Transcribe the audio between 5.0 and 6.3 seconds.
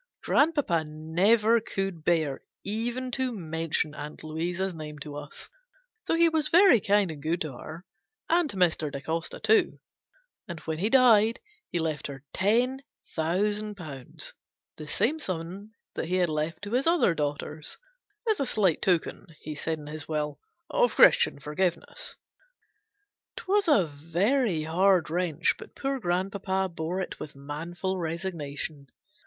us; though he